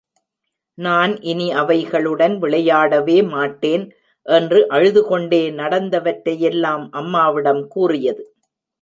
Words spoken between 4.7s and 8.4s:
அழுதுகொண்டே, நடந்தவற்றையெல்லாம் அம்மாவிடம் கூறியது.